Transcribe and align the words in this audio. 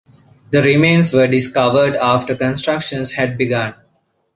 The 0.49 0.63
remains 0.63 1.13
were 1.13 1.27
discovered 1.27 1.95
after 1.95 2.35
construction 2.35 3.05
had 3.05 3.37
begun. 3.37 3.75